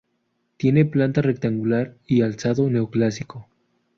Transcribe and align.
Tiene 0.57 0.85
planta 0.85 1.21
rectangular 1.21 1.93
y 2.07 2.23
alzado 2.23 2.67
neoclásico. 2.71 3.47